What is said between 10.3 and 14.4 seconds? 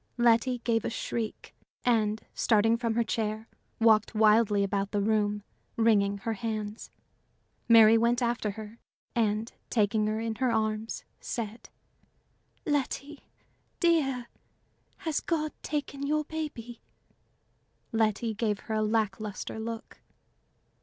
her arms, said: "Letty, dear,